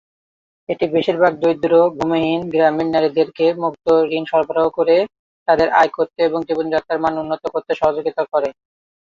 [0.69, 3.85] এটি বেশিরভাগ দরিদ্র, ভূমিহীন, গ্রামীণ নারীদেরকে মুক্ত
[4.11, 4.95] ঋণ সরবরাহ করে
[5.47, 8.49] তাদের আয় করতে এবং জীবনযাত্রার মান উন্নত করতে সহযোগিতা করে।